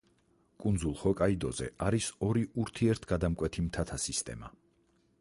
კუნძულ 0.63 0.95
ჰოკაიდოზე 1.01 1.69
არის 1.89 2.09
ორი 2.31 2.45
ურთიერთგადამკვეთი 2.65 3.71
მთათა 3.71 4.03
სისტემა. 4.09 4.55